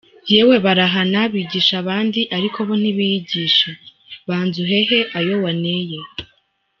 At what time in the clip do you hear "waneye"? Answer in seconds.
5.43-5.99